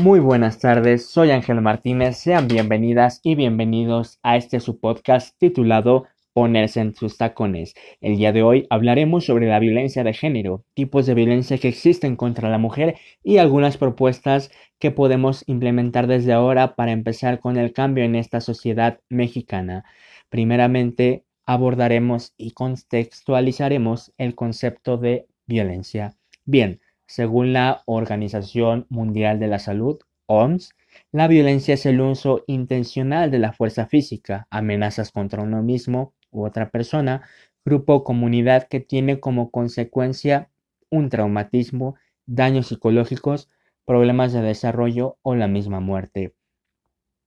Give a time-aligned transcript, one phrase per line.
[0.00, 6.06] Muy buenas tardes, soy Ángel Martínez, sean bienvenidas y bienvenidos a este su podcast titulado
[6.32, 7.74] Ponerse en sus tacones.
[8.00, 12.16] El día de hoy hablaremos sobre la violencia de género, tipos de violencia que existen
[12.16, 17.72] contra la mujer y algunas propuestas que podemos implementar desde ahora para empezar con el
[17.72, 19.84] cambio en esta sociedad mexicana.
[20.28, 26.16] Primeramente, abordaremos y contextualizaremos el concepto de violencia.
[26.44, 30.74] Bien, según la Organización Mundial de la Salud, OMS,
[31.12, 36.44] la violencia es el uso intencional de la fuerza física, amenazas contra uno mismo u
[36.44, 37.22] otra persona,
[37.64, 40.50] grupo o comunidad que tiene como consecuencia
[40.90, 41.96] un traumatismo,
[42.26, 43.50] daños psicológicos,
[43.84, 46.34] problemas de desarrollo o la misma muerte.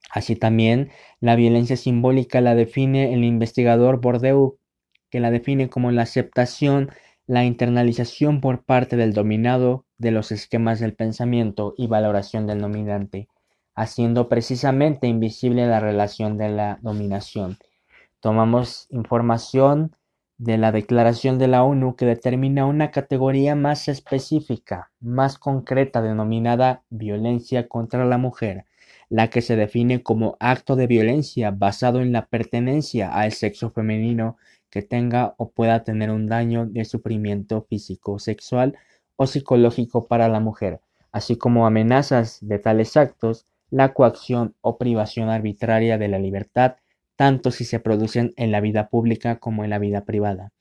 [0.10, 0.90] Así también,
[1.20, 4.58] la violencia simbólica la define el investigador Bourdieu,
[5.10, 6.90] que la define como la aceptación
[7.28, 13.28] la internalización por parte del dominado de los esquemas del pensamiento y valoración del dominante,
[13.76, 17.58] haciendo precisamente invisible la relación de la dominación.
[18.22, 19.96] Tomamos información
[20.38, 26.84] de la Declaración de la ONU que determina una categoría más específica, más concreta, denominada
[26.90, 28.66] violencia contra la mujer,
[29.10, 34.38] la que se define como acto de violencia basado en la pertenencia al sexo femenino
[34.70, 38.78] que tenga o pueda tener un daño de sufrimiento físico, sexual
[39.16, 45.30] o psicológico para la mujer, así como amenazas de tales actos, la coacción o privación
[45.30, 46.78] arbitraria de la libertad,
[47.16, 50.52] tanto si se producen en la vida pública como en la vida privada.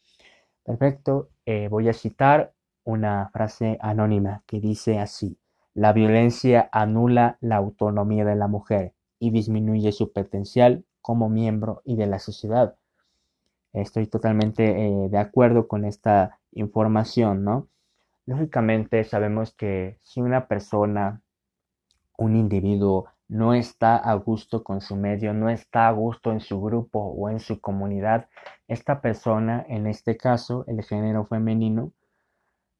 [0.65, 2.53] Perfecto, eh, voy a citar
[2.85, 5.39] una frase anónima que dice así,
[5.75, 11.97] la violencia anula la autonomía de la mujer y disminuye su potencial como miembro y
[11.97, 12.77] de la sociedad.
[13.77, 17.69] Estoy totalmente eh, de acuerdo con esta información, ¿no?
[18.25, 21.23] Lógicamente sabemos que si una persona,
[22.17, 26.61] un individuo, no está a gusto con su medio, no está a gusto en su
[26.63, 28.29] grupo o en su comunidad,
[28.67, 31.93] esta persona, en este caso, el género femenino,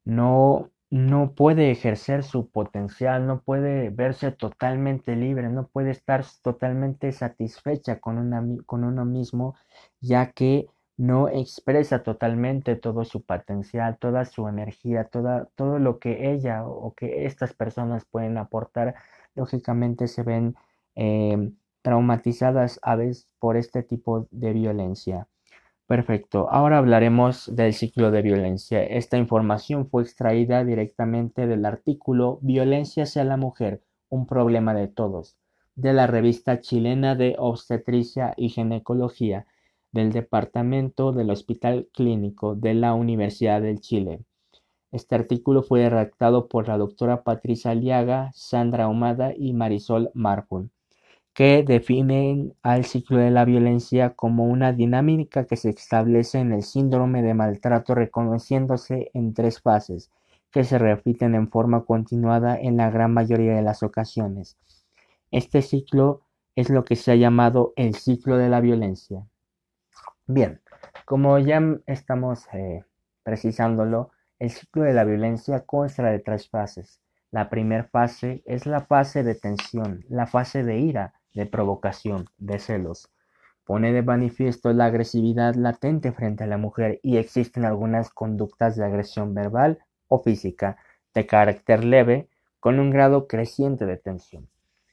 [0.03, 7.11] no, no puede ejercer su potencial, no puede verse totalmente libre, no puede estar totalmente
[7.11, 9.55] satisfecha con, una, con uno mismo,
[9.99, 16.31] ya que no expresa totalmente todo su potencial, toda su energía, toda, todo lo que
[16.31, 18.95] ella o que estas personas pueden aportar,
[19.35, 20.55] lógicamente se ven
[20.95, 25.27] em, traumatizadas a veces por este tipo de violencia.
[25.85, 28.83] Perfecto, ahora hablaremos del ciclo de violencia.
[28.83, 35.37] Esta información fue extraída directamente del artículo Violencia hacia la mujer, un problema de todos,
[35.75, 39.45] de la revista chilena de obstetricia y ginecología
[39.97, 44.21] del Departamento del Hospital Clínico de la Universidad del Chile.
[44.91, 50.69] Este artículo fue redactado por la doctora Patricia Aliaga, Sandra Ahumada y Marisol Mármol,
[51.33, 56.61] que definen al ciclo de la violencia como una dinámica que se establece en el
[56.61, 60.11] síndrome de maltrato reconociéndose en tres fases,
[60.51, 64.57] que se repiten en forma continuada en la gran mayoría de las ocasiones.
[65.31, 66.21] Este ciclo
[66.55, 69.25] es lo que se ha llamado el ciclo de la violencia.
[70.29, 70.59] Bien,
[71.05, 72.83] como ya estamos eh,
[73.23, 76.99] precisándolo, el ciclo de la violencia consta de tres fases.
[77.31, 82.59] La primera fase es la fase de tensión, la fase de ira, de provocación, de
[82.59, 83.09] celos.
[83.63, 88.83] Pone de manifiesto la agresividad latente frente a la mujer y existen algunas conductas de
[88.83, 89.79] agresión verbal
[90.09, 90.75] o física
[91.13, 92.27] de carácter leve
[92.59, 94.49] con un grado creciente de tensión.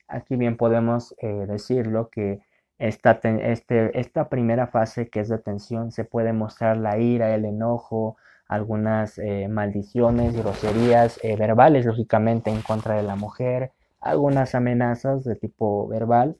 [0.06, 2.40] Aquí bien podemos eh, decirlo que
[2.78, 7.44] esta, este, esta primera fase que es de tensión se puede mostrar la ira, el
[7.44, 8.16] enojo,
[8.48, 15.36] algunas eh, maldiciones, groserías eh, verbales, lógicamente, en contra de la mujer, algunas amenazas de
[15.36, 16.36] tipo verbal,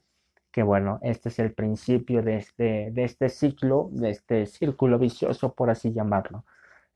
[0.53, 5.55] que bueno, este es el principio de este, de este ciclo, de este círculo vicioso,
[5.55, 6.45] por así llamarlo.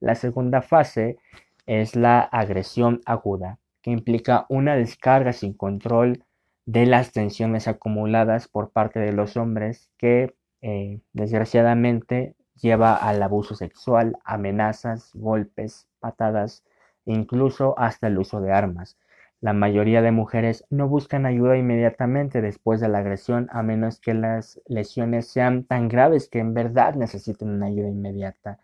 [0.00, 1.19] La segunda fase
[1.66, 6.25] es la agresión aguda, que implica una descarga sin control
[6.69, 13.55] de las tensiones acumuladas por parte de los hombres que eh, desgraciadamente lleva al abuso
[13.55, 16.65] sexual, amenazas, golpes, patadas
[17.06, 18.99] e incluso hasta el uso de armas.
[19.41, 24.12] La mayoría de mujeres no buscan ayuda inmediatamente después de la agresión a menos que
[24.12, 28.59] las lesiones sean tan graves que en verdad necesiten una ayuda inmediata.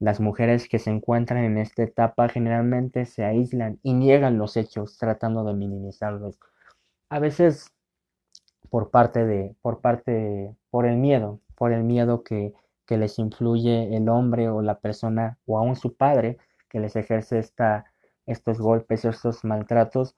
[0.00, 4.98] Las mujeres que se encuentran en esta etapa generalmente se aíslan y niegan los hechos
[4.98, 6.40] tratando de minimizarlos
[7.10, 7.72] a veces
[8.70, 12.52] por parte de, por parte, por el miedo, por el miedo que,
[12.86, 16.38] que les influye el hombre o la persona o aún su padre
[16.68, 17.86] que les ejerce esta,
[18.26, 20.16] estos golpes, estos maltratos,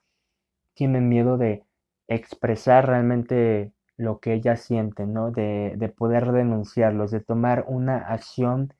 [0.73, 1.63] tienen miedo de
[2.07, 5.31] expresar realmente lo que ellas sienten, ¿no?
[5.31, 8.73] De, de poder denunciarlos, de tomar una acción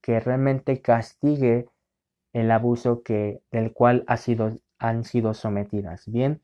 [0.00, 1.66] que realmente castigue
[2.32, 6.04] el abuso que, del cual ha sido, han sido sometidas.
[6.06, 6.40] Bien,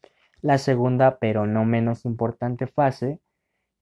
[0.47, 3.21] la segunda, pero no menos importante fase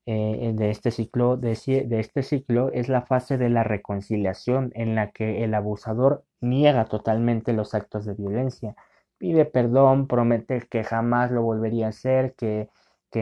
[0.06, 5.10] eh, de, este ciclo, de, este ciclo es la fase de la reconciliación, en la
[5.12, 8.76] que el abusador niega totalmente los actos de violencia,
[9.18, 12.68] pide perdón, promete que jamás lo volvería a hacer, que,
[13.10, 13.20] que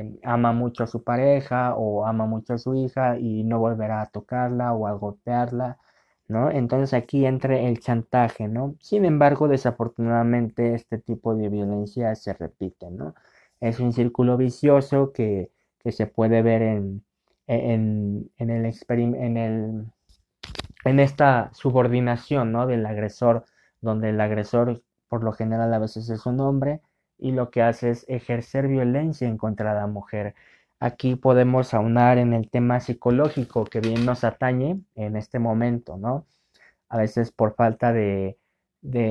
[0.00, 4.02] eh, ama mucho a su pareja o ama mucho a su hija y no volverá
[4.02, 5.78] a tocarla o a golpearla
[6.30, 6.50] ¿no?
[6.50, 8.76] Entonces aquí entra el chantaje, ¿no?
[8.80, 13.14] Sin embargo, desafortunadamente este tipo de violencia se repite, ¿no?
[13.60, 15.50] Es un círculo vicioso que,
[15.80, 17.04] que se puede ver en,
[17.46, 18.66] en, en el
[18.96, 19.86] en el
[20.84, 22.66] en esta subordinación, ¿no?
[22.66, 23.44] Del agresor,
[23.80, 26.80] donde el agresor por lo general a veces es un hombre
[27.18, 30.34] y lo que hace es ejercer violencia en contra de la mujer.
[30.80, 36.26] Aquí podemos aunar en el tema psicológico que bien nos atañe en este momento, ¿no?
[36.88, 38.38] A veces por falta de,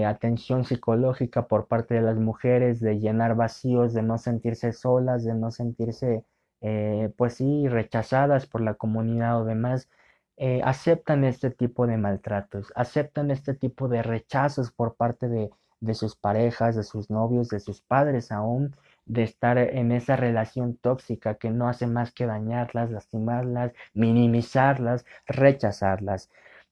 [0.08, 5.36] atención psicológica por parte de las mujeres, de llenar vacíos, de no sentirse solas, de
[5.36, 6.26] no sentirse,
[6.62, 9.90] eh, pues sí, rechazadas por la comunidad o demás,
[10.38, 15.52] eh, aceptan este tipo de maltratos, aceptan este tipo de rechazos por parte de,
[15.82, 18.76] de sus parejas, de sus novios, de sus padres aún,
[19.10, 26.30] de estar en esa relación tóxica que no hace más que dañarlas, lastimarlas, minimizarlas, rechazarlas.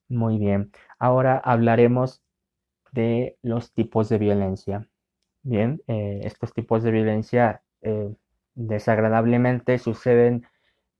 [0.08, 2.22] Muy bien, ahora hablaremos
[2.92, 4.88] de los tipos de violencia.
[5.42, 8.14] Bien, eh, estos tipos de violencia eh,
[8.54, 10.46] desagradablemente suceden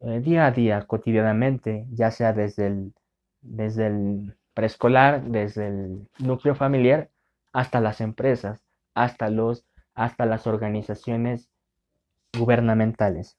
[0.00, 2.94] eh, día a día, cotidianamente, ya sea desde el,
[3.42, 7.10] desde el preescolar, desde el núcleo familiar,
[7.52, 8.60] hasta las empresas,
[8.94, 9.64] hasta los
[9.98, 11.50] hasta las organizaciones
[12.38, 13.36] gubernamentales.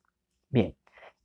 [0.49, 0.75] Bien,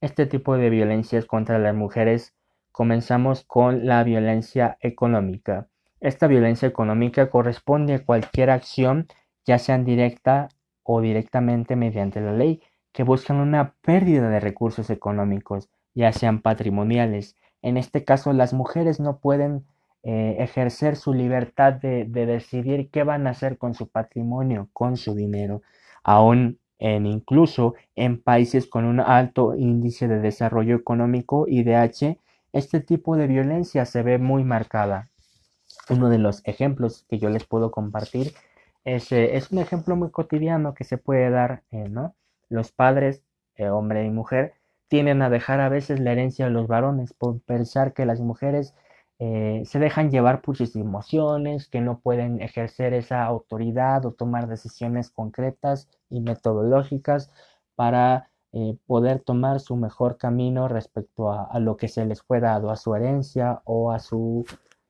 [0.01, 2.35] este tipo de violencias contra las mujeres
[2.71, 5.69] comenzamos con la violencia económica.
[6.01, 9.09] Esta violencia económica corresponde a cualquier acción,
[9.45, 10.49] ya sea directa
[10.85, 17.37] o directamente mediante la ley, que buscan una pérdida de recursos económicos, ya sean patrimoniales.
[17.61, 19.65] En este caso, las mujeres no pueden
[20.07, 25.15] eh, ejercer su libertad de, decidir qué van a hacer con su patrimonio, con su
[25.15, 25.63] dinero,
[26.03, 32.19] aún en incluso en países con un alto índice de desarrollo económico IDH,
[32.53, 35.09] este tipo de violencia se ve muy marcada.
[35.89, 38.35] Uno de los ejemplos que yo les puedo compartir
[38.85, 41.91] es, eh, un ejemplo muy cotidiano que se puede dar, eh.
[42.51, 43.23] Los padres,
[43.59, 44.53] hombre y mujer,
[44.89, 48.75] tienden a dejar a veces la herencia a los varones por pensar que las mujeres
[49.19, 54.49] eh, se dejan llevar por sus emociones, que no pueden ejercer esa autoridad o tomar
[54.49, 57.31] decisiones concretas y metodológicas
[57.77, 62.71] para eh, poder tomar su mejor camino respecto a, lo que se les fue dado,
[62.71, 64.45] a su herencia o a su,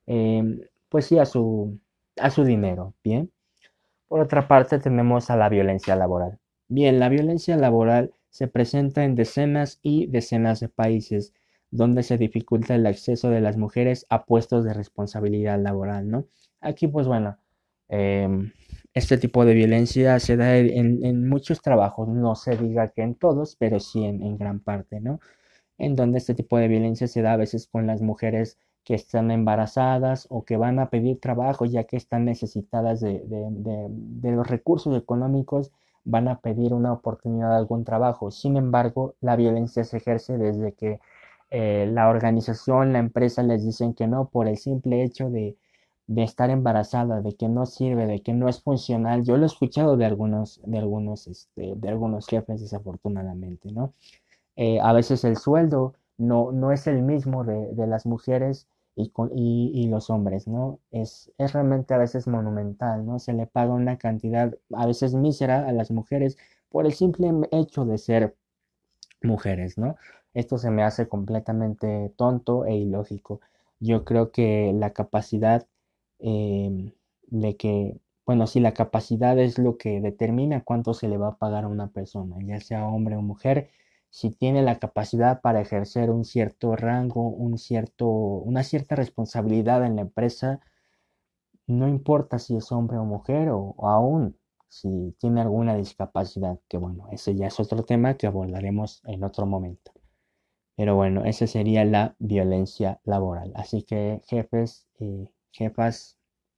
[0.07, 1.79] em, pues sí, a su,
[2.19, 3.31] a su dinero, ¿bien?
[4.07, 6.39] Por otra parte tenemos a la violencia laboral.
[6.67, 11.33] Bien, la violencia laboral se presenta en decenas y decenas de países
[11.75, 16.25] donde se dificulta el acceso de las mujeres a puestos de responsabilidad laboral, ¿no?
[16.61, 17.37] Aquí, pues bueno,
[17.89, 18.51] em,
[18.93, 23.55] este tipo de violencia se da en, muchos trabajos, no se diga que en todos,
[23.57, 25.19] pero sí en, gran parte, ¿no?
[25.77, 29.31] En donde este tipo de violencia se da a veces con las mujeres que están
[29.31, 34.97] embarazadas o que van a pedir trabajo ya que están necesitadas de, de los recursos
[34.97, 35.71] económicos,
[36.05, 38.31] van a pedir una oportunidad de algún trabajo.
[38.31, 40.99] Sin embargo, la violencia se ejerce desde que
[41.57, 45.55] eh, la organización, la empresa les dicen que no por el simple hecho de,
[46.17, 49.23] estar embarazada, de que no sirve, de que no es funcional.
[49.23, 53.93] Yo lo he escuchado de algunos, de algunos, este, de algunos jefes desafortunadamente, ¿no?
[54.57, 60.09] Eh, a veces el sueldo no, no es el mismo de, las mujeres y, los
[60.09, 60.79] hombres, ¿no?
[60.91, 63.17] Es, es realmente a veces monumental, ¿no?
[63.19, 66.37] Se le paga una cantidad a veces mísera a las mujeres
[66.69, 68.35] por el simple hecho de ser
[69.21, 69.95] mujeres, ¿no?
[70.35, 73.41] Esto se me hace completamente tonto e ilógico.
[73.79, 75.67] Yo creo que la capacidad
[76.19, 76.93] em,
[77.27, 81.37] de que, bueno, si la capacidad es lo que determina cuánto se le va a
[81.37, 83.69] pagar a una persona, ya sea hombre o mujer,
[84.11, 89.95] si tiene la capacidad para ejercer un cierto rango, un cierto, una cierta responsabilidad en
[89.95, 90.61] la empresa,
[91.67, 94.35] no importa si es hombre o mujer o, o aún
[94.67, 99.45] si tiene alguna discapacidad, que bueno, ese ya es otro tema que abordaremos en otro
[99.45, 99.91] momento.
[100.75, 103.51] Pero bueno, esa sería la violencia laboral.
[103.55, 106.17] Así que jefes, y jefas,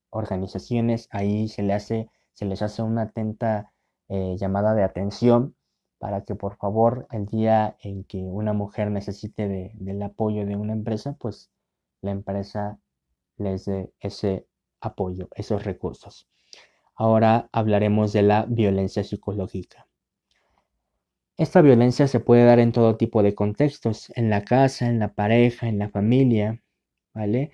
[0.10, 3.74] organizaciones, ahí se, hace, se les hace una atenta
[4.10, 5.56] eh, llamada de atención
[6.00, 10.74] para que por favor el día en que una mujer necesite del apoyo de una
[10.74, 11.52] empresa, pues
[12.02, 12.80] la empresa
[13.38, 14.48] les dé ese
[14.82, 16.30] apoyo, esos recursos.
[16.96, 19.87] Ahora hablaremos de la violencia psicológica.
[21.38, 25.14] Esta violencia se puede dar en todo tipo de contextos, en la casa, en la
[25.14, 26.62] pareja, en la familia,
[27.14, 27.52] ¿vale?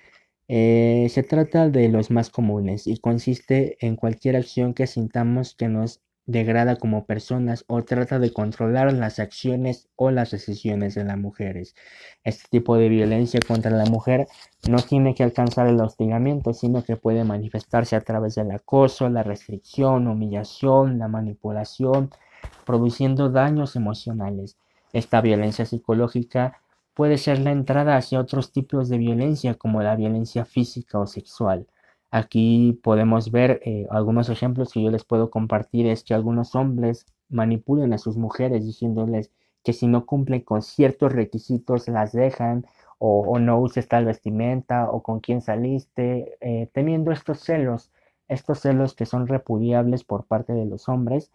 [0.48, 5.68] Eh, se trata de los más comunes y consiste en cualquier acción que sintamos que
[5.70, 11.18] nos degrada como personas o trata de controlar las acciones o las decisiones de las
[11.18, 11.75] mujeres.
[12.24, 14.27] Este tipo de violencia contra la mujer
[14.70, 19.24] no tiene que alcanzar el hostigamiento, sino que puede manifestarse a través del acoso, la
[19.24, 22.10] restricción, humillación, la manipulación,
[22.65, 24.58] produciendo daños emocionales.
[24.94, 26.62] Esta violencia psicológica
[26.94, 31.68] puede ser la entrada hacia otros tipos de violencia como la violencia física o sexual.
[32.15, 37.08] Aquí podemos ver eh, algunos ejemplos que yo les puedo compartir es que algunos hombres
[37.27, 39.32] manipulan a sus mujeres diciéndoles
[39.63, 42.67] que si no cumplen con ciertos requisitos las dejan
[43.00, 47.91] o, no uses tal vestimenta o con quién saliste, eh, teniendo estos celos,
[48.27, 51.32] estos celos que son repudiables por parte de los hombres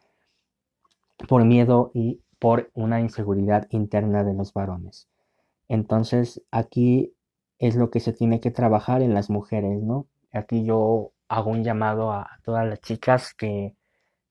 [1.27, 5.09] por miedo y por una inseguridad interna de los varones.
[5.67, 7.15] Entonces aquí
[7.59, 10.07] es lo que se tiene que trabajar en las mujeres, ¿no?
[10.33, 13.75] Aquí yo hago un llamado a todas las chicas que,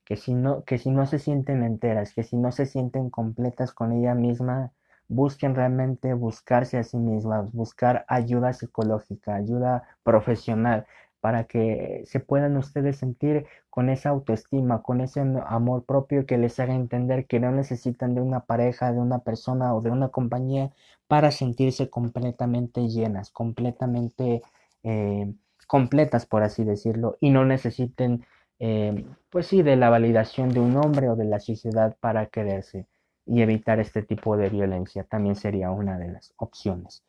[0.06, 3.74] que, si no, que si no se sienten enteras, que si no se sienten completas
[3.74, 4.72] con ella misma,
[5.10, 10.86] busquen realmente buscarse a sí mismas, buscar ayuda psicológica, ayuda profesional,
[11.20, 16.60] para que se puedan ustedes sentir con esa autoestima, con ese amor propio que les
[16.60, 20.72] haga entender que no necesitan de una pareja, de una persona o de una compañía
[21.08, 24.42] para sentirse completamente llenas, completamente
[24.84, 25.34] eh,
[25.68, 28.26] completas, por así decirlo, y no necesiten,
[28.60, 32.88] eh, pues sí, de la validación de un hombre o de la sociedad para quererse
[33.26, 37.04] y evitar este tipo de violencia también sería una de las opciones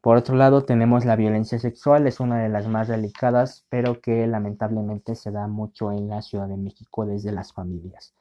[0.00, 4.26] por otro lado tenemos la violencia sexual, es una de las más delicadas, pero que
[4.26, 8.14] lamentablemente se da mucho en la Ciudad de México desde las familias.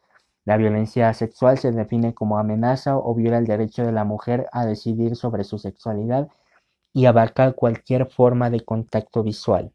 [0.43, 4.65] La violencia sexual se define como amenaza o viola el derecho de la mujer a
[4.65, 6.29] decidir sobre su sexualidad
[6.93, 9.71] y abarca cualquier forma de contacto visual.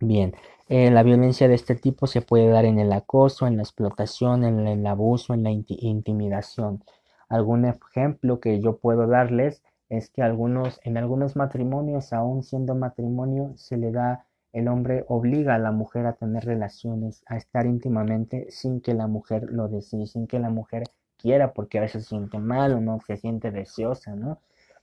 [0.00, 0.34] Bien,
[0.68, 4.44] eh, la violencia de este tipo se puede dar en el acoso, en la explotación,
[4.44, 6.82] en el abuso, en la intimidación.
[7.28, 13.52] Algún ejemplo que yo puedo darles es que algunos, en algunos matrimonios, aún siendo matrimonio,
[13.56, 18.46] se le da, el hombre obliga a la mujer a tener relaciones, a estar íntimamente
[18.50, 20.84] sin que la mujer lo desee, sin que la mujer
[21.18, 24.38] quiera, porque a veces se siente mal o no se siente deseosa, ¿no?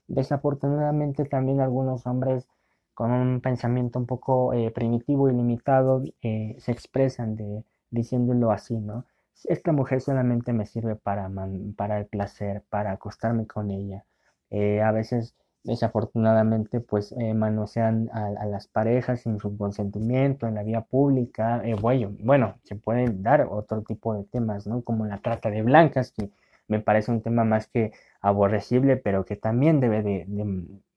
[0.08, 2.48] Desafortunadamente también algunos hombres
[2.94, 8.78] con un pensamiento un poco eh, primitivo y limitado eh, se expresan de, diciéndolo así,
[8.78, 9.06] ¿no?
[9.46, 11.30] Esta mujer solamente me sirve para,
[11.76, 14.04] para el placer, para acostarme con ella
[14.50, 20.64] eh, a veces, desafortunadamente, pues eh, manosean a, las parejas sin su consentimiento en la
[20.64, 21.62] vía pública.
[21.82, 24.82] Bueno, bueno, se pueden dar otro tipo de temas, ¿no?
[24.84, 26.32] Como la trata de blancas, que
[26.68, 30.26] me parece un tema más que aborrecible, pero que también debe de,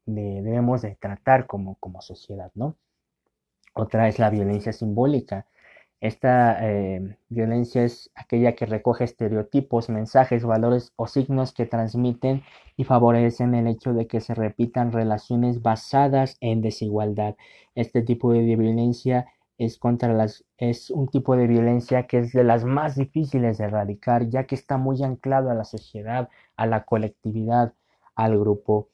[0.06, 2.76] debemos de tratar como, como sociedad, ¿no?
[3.74, 5.46] Otra es la violencia simbólica.
[6.00, 12.42] Esta eh, violencia es aquella que recoge estereotipos, mensajes, valores o signos que transmiten
[12.76, 17.36] y favorecen el hecho de que se repitan relaciones basadas en desigualdad.
[17.74, 19.26] Este tipo de violencia
[19.60, 23.64] es contra las es un tipo de violencia que es de las más difíciles de
[23.64, 27.74] erradicar, ya que está muy anclado a la sociedad, a la colectividad,
[28.14, 28.88] al grupo.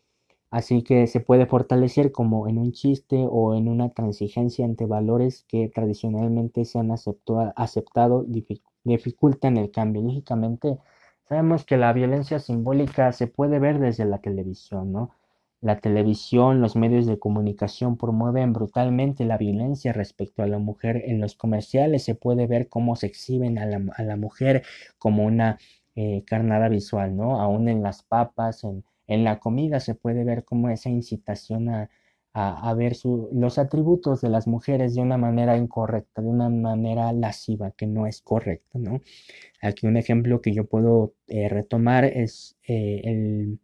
[0.50, 5.44] Así que se puede fortalecer como en un chiste o en una transigencia ante valores
[5.49, 8.25] que tradicionalmente se han aceptado,
[8.85, 10.02] dificultan el cambio.
[10.02, 10.78] Lógicamente,
[11.28, 15.11] sabemos que la violencia simbólica se puede ver desde la televisión, ¿no?
[15.61, 21.03] La televisión, los medios de comunicación promueven brutalmente la violencia respecto a la mujer.
[21.07, 24.63] En los comerciales se puede ver cómo se exhiben a la, mujer
[24.99, 25.59] como una
[25.95, 27.41] eh, carnada visual, ¿no?
[27.41, 28.65] Aún en las papas,
[29.07, 31.89] en la comida se puede ver como esa incitación a,
[32.75, 32.95] ver
[33.33, 38.07] los atributos de las mujeres de una manera incorrecta, de una manera lasciva, que no
[38.07, 39.01] es correcta, ¿no?
[39.63, 43.59] Aquí un ejemplo que yo puedo eh, retomar es eh, el,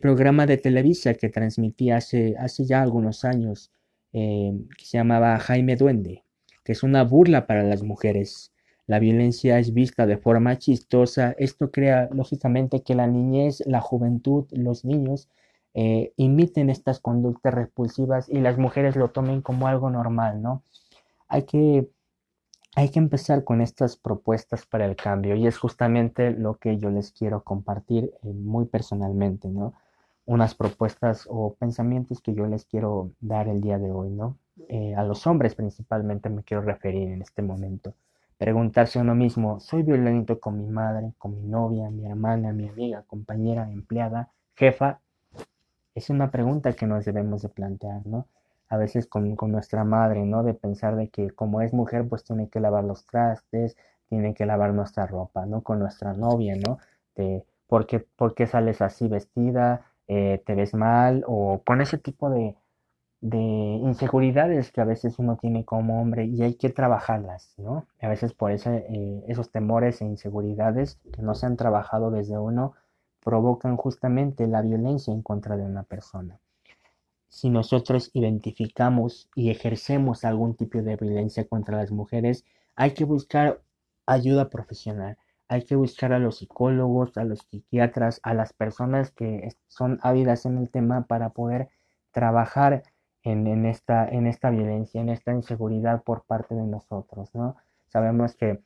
[0.00, 3.70] programa de Televisa que transmitía hace, hace ya algunos años,
[4.12, 6.24] eh, que se llamaba Jaime Duende,
[6.64, 8.52] que es una burla para las mujeres.
[8.86, 11.34] La violencia es vista de forma chistosa.
[11.38, 15.28] Esto crea lógicamente que la niñez, la juventud, los niños
[15.74, 20.62] eh, imiten estas conductas repulsivas y las mujeres lo tomen como algo normal, ¿no?
[21.28, 21.88] Hay que
[22.76, 26.90] hay que empezar con estas propuestas para el cambio y es justamente lo que yo
[26.90, 29.74] les quiero compartir eh, muy personalmente, ¿no?
[30.26, 34.38] Unas propuestas o pensamientos que yo les quiero dar el día de hoy, ¿no?
[34.68, 37.94] Eh, a los hombres principalmente me quiero referir en este momento.
[38.38, 42.68] Preguntarse a uno mismo, ¿soy violento con mi madre, con mi novia, mi hermana, mi
[42.68, 45.00] amiga, compañera, empleada, jefa?
[45.94, 48.26] Es una pregunta que nos debemos de plantear, ¿no?
[48.68, 50.42] A veces con, nuestra madre, ¿no?
[50.42, 53.76] De pensar de que como es mujer, pues tiene que lavar los trastes,
[54.08, 55.62] tiene que lavar nuestra ropa, ¿no?
[55.62, 56.78] Con nuestra novia, ¿no?
[57.16, 61.98] De por qué, por qué sales así vestida, eh, te ves mal, o con ese
[61.98, 62.56] tipo de,
[63.20, 67.86] de inseguridades que a veces uno tiene como hombre y hay que trabajarlas, ¿no?
[68.00, 72.38] A veces por ese, eh, esos temores e inseguridades que no se han trabajado desde
[72.38, 72.74] uno
[73.22, 76.38] provocan justamente la violencia en contra de una persona
[77.34, 82.44] si nosotros identificamos y ejercemos algún tipo de violencia contra las mujeres,
[82.76, 83.60] hay que buscar
[84.06, 85.18] ayuda profesional.
[85.48, 90.46] Hay que buscar a los psicólogos, a los psiquiatras, a las personas que son ávidas
[90.46, 91.70] en el tema para poder
[92.12, 92.84] trabajar
[93.24, 97.56] en, esta, en esta violencia, en esta inseguridad por parte de nosotros, ¿no?
[97.88, 98.62] Sabemos que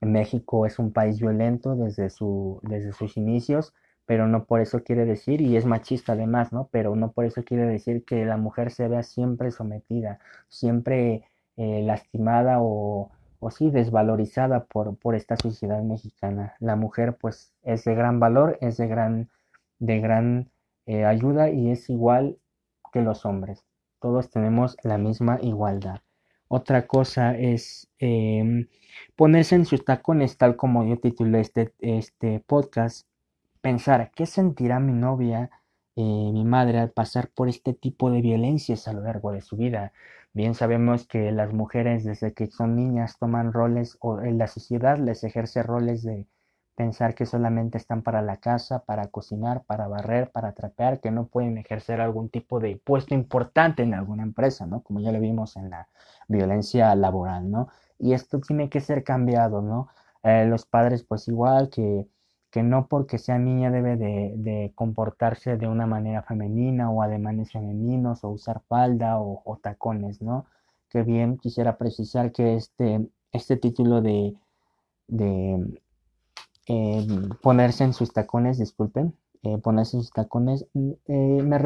[0.00, 3.74] México es un país violento desde, su, desde sus inicios,
[4.06, 6.68] pero no por eso quiere decir, y es machista además, ¿no?
[6.70, 10.18] Pero no por eso quiere decir que la mujer se vea siempre sometida,
[10.48, 11.24] siempre
[11.56, 13.10] eh, lastimada o,
[13.44, 16.54] o sí desvalorizada por, por esta sociedad mexicana.
[16.60, 19.30] La mujer pues es de gran valor, es de gran,
[19.78, 20.50] de gran
[20.86, 22.38] eh, ayuda y es igual
[22.92, 23.64] que los hombres.
[24.00, 26.00] Todos tenemos la misma igualdad.
[26.48, 28.68] Otra cosa es em,
[29.16, 33.06] ponerse en sus tacones, tal como yo titulé este, este podcast,
[33.64, 35.50] pensar qué sentirá mi novia,
[35.96, 39.56] eh, mi madre al pasar por este tipo de violencias a lo largo de su
[39.56, 39.94] vida.
[40.34, 44.98] Bien sabemos que las mujeres desde que son niñas toman roles o en la sociedad
[44.98, 46.26] les ejerce roles de
[46.76, 51.28] pensar que solamente están para la casa, para cocinar, para barrer, para trapear, que no
[51.28, 54.82] pueden ejercer algún tipo de puesto importante en alguna empresa, ¿no?
[54.82, 55.88] Como ya lo vimos en la
[56.28, 57.68] violencia laboral, ¿no?
[57.98, 59.88] Y esto tiene que ser cambiado, ¿no?
[60.22, 62.06] Eh, los padres pues igual que
[62.54, 68.22] que no porque sea niña debe de, comportarse de una manera femenina o ademanes femeninos
[68.22, 70.46] o usar falda o, tacones, ¿no?
[70.88, 74.36] Que bien quisiera precisar que este, este título de,
[76.68, 77.06] eh,
[77.42, 81.58] ponerse en sus tacones, disculpen, eh, ponerse en sus tacones, mm, eh, me,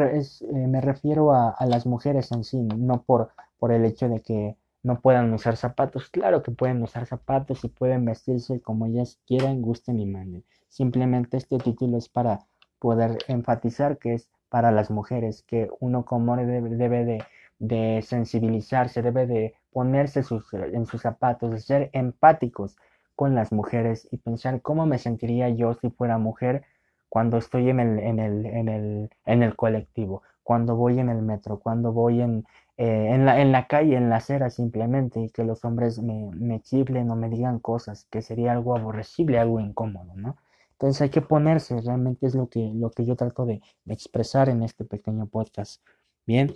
[0.68, 4.56] me, refiero a, a, las mujeres en sí, no por, por el hecho de que
[4.88, 6.08] no puedan usar zapatos.
[6.08, 10.44] Claro que pueden usar zapatos y pueden vestirse como ellas quieran, gusten y manden.
[10.68, 12.46] Simplemente este título es para
[12.78, 17.22] poder enfatizar que es para las mujeres, que uno como hombre debe,
[17.58, 22.78] de, sensibilizarse, debe de ponerse en sus zapatos, de ser empáticos
[23.14, 26.64] con las mujeres y pensar cómo me sentiría yo si fuera mujer
[27.10, 31.20] cuando estoy en el, en el, en el, en el colectivo, cuando voy en el
[31.20, 32.46] metro, cuando voy en,
[32.78, 36.30] eh, en, la, en la calle, en la acera simplemente, y que los hombres me,
[36.32, 40.36] me chiflen o me digan cosas, que sería algo aborrecible, algo incómodo, ¿no?
[40.72, 44.62] Entonces hay que ponerse, realmente es lo que, lo que yo trato de, expresar en
[44.62, 45.82] este pequeño podcast.
[46.24, 46.54] Bien,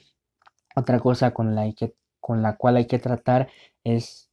[0.76, 3.48] otra cosa con la, que, con la cual hay que tratar
[3.82, 4.30] es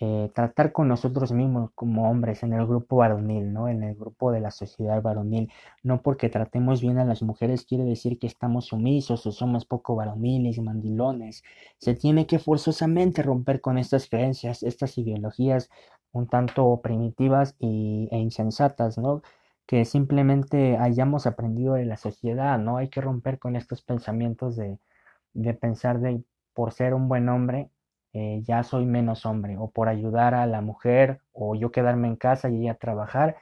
[0.00, 3.68] eh, tratar con nosotros mismos como hombres en el grupo varonil, ¿no?
[3.68, 5.50] En el grupo de la sociedad varonil.
[5.82, 9.96] No porque tratemos bien a las mujeres quiere decir que estamos sumisos o somos poco
[9.96, 11.42] varoniles, mandilones.
[11.78, 15.68] Se tiene que forzosamente romper con estas creencias, estas ideologías
[16.12, 19.22] un tanto primitivas y, e insensatas, ¿no?
[19.66, 22.76] Que simplemente hayamos aprendido de la sociedad, ¿no?
[22.78, 24.78] Hay que romper con estos pensamientos de,
[25.34, 26.22] de pensar de
[26.54, 27.70] por ser un buen hombre
[28.12, 32.16] eh, ya soy menos hombre, o por ayudar a la mujer, o yo quedarme en
[32.16, 33.36] casa y ella trabajar,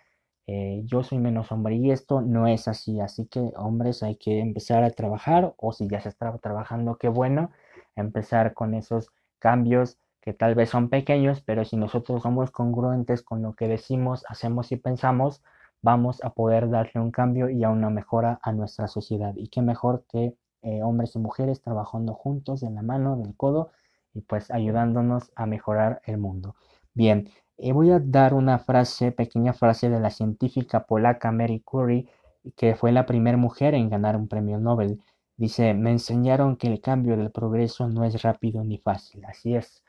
[0.46, 1.76] eh, yo soy menos hombre.
[1.76, 5.88] Y esto no es así, así que hombres hay que empezar a trabajar, o si
[5.88, 7.50] ya se está trabajando, qué bueno,
[7.96, 13.42] empezar con esos cambios que tal vez son pequeños, pero si nosotros somos congruentes con
[13.42, 15.42] lo que decimos, hacemos y pensamos,
[15.83, 19.35] vamos a poder darle un cambio y a una mejora a nuestra sociedad.
[19.37, 23.70] Y qué mejor que eh, hombres y mujeres trabajando juntos, de la mano, del codo,
[24.16, 26.57] y pues ayudándonos a mejorar el mundo.
[26.94, 32.09] Bien, eh, voy a dar una frase, pequeña frase de la científica polaca Mary Curie,
[32.57, 35.02] que fue la primera mujer en ganar un premio Nobel.
[35.37, 39.24] Dice, me enseñaron que el cambio del progreso no es rápido ni fácil.
[39.26, 39.85] Así es,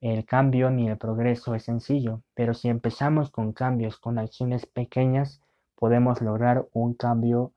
[0.00, 5.40] el cambio ni el progreso es sencillo, pero si empezamos con cambios, con acciones pequeñas,
[5.74, 7.52] podemos lograr un cambio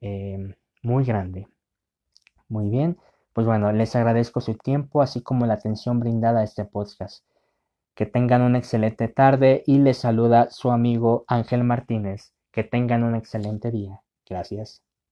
[0.00, 1.48] eh, muy grande.
[2.48, 2.98] Muy bien,
[3.32, 7.24] pues bueno, les agradezco su tiempo, así como la atención brindada a este podcast.
[7.94, 12.34] Que tengan una excelente tarde y les saluda su amigo Ángel Martínez.
[12.52, 14.02] Que tengan un excelente día.
[14.28, 14.82] Gracias.